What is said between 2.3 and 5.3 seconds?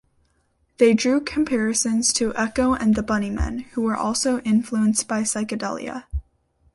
Echo and the Bunnymen, who were also influenced by